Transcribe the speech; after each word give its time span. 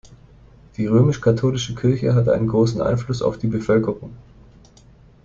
Die 0.77 0.87
römisch-katholische 0.87 1.75
Kirche 1.75 2.15
hat 2.15 2.27
einen 2.27 2.47
großen 2.47 2.81
Einfluss 2.81 3.21
auf 3.21 3.37
die 3.37 3.45
Bevölkerung. 3.45 4.17